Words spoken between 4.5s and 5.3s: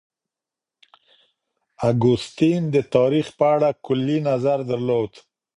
درلود.